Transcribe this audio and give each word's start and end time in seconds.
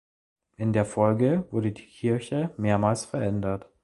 In 0.57 0.73
der 0.73 0.85
Folge 0.85 1.45
wurde 1.51 1.71
die 1.71 1.85
Kirche 1.85 2.49
mehrmals 2.57 3.05
verändert. 3.05 3.69